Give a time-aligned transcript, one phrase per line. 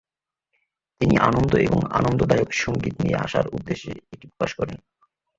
[1.01, 4.77] তিনি "আনন্দ" এবং "আনন্দদায়ক" সঙ্গীত নিয়ে আসার উদ্দেশ্যে এটি প্রকাশ করেন।